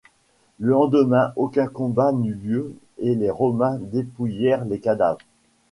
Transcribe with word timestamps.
Le 0.57 0.69
lendemain 0.71 1.31
aucun 1.35 1.67
combat 1.67 2.11
n'eut 2.11 2.33
lieu 2.33 2.73
et 2.97 3.13
les 3.13 3.29
Romains 3.29 3.77
dépouillèrent 3.79 4.65
les 4.65 4.79
cadavres. 4.79 5.19